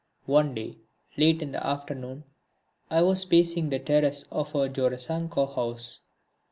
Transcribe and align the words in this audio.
One 0.25 0.55
day, 0.55 0.79
late 1.15 1.43
in 1.43 1.51
the 1.51 1.63
afternoon, 1.63 2.23
I 2.89 3.03
was 3.03 3.23
pacing 3.23 3.69
the 3.69 3.77
terrace 3.77 4.25
of 4.31 4.55
our 4.55 4.67
Jorasanko 4.67 5.53
house. 5.53 6.01